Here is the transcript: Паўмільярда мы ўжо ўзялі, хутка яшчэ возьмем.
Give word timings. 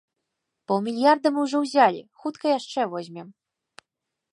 Паўмільярда 0.71 1.27
мы 1.37 1.45
ўжо 1.45 1.57
ўзялі, 1.67 2.01
хутка 2.25 2.45
яшчэ 2.59 2.91
возьмем. 2.97 3.27